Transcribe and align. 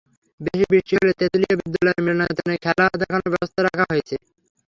বেশি 0.39 0.65
বৃষ্টি 0.71 0.93
হলে 0.99 1.13
তেঁতুলিয়া 1.19 1.55
বিদ্যালয়ের 1.59 2.03
মিলনায়তনে 2.05 2.55
খেলা 2.63 2.85
দেখানোর 3.01 3.31
ব্যবস্থা 3.33 3.59
রাখা 3.63 3.85
হয়েছে। 3.91 4.15